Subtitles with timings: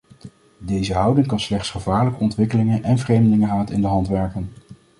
[0.57, 4.51] Deze houding kan slechts gevaarlijke ontwikkelingen en vreemdelingenhaat in de hand werken.